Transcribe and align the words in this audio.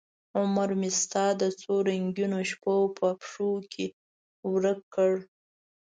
عمرمې 0.39 0.91
ستا 1.01 1.25
د 1.41 1.43
څورنګینوشپو 1.61 2.75
په 2.97 3.07
پښوکې 3.19 3.87
ورک 4.51 4.79
کړ 4.95 5.13